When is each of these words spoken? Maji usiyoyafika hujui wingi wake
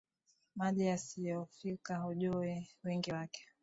Maji 0.55 0.85
usiyoyafika 0.93 1.95
hujui 1.97 2.67
wingi 2.85 3.11
wake 3.11 3.47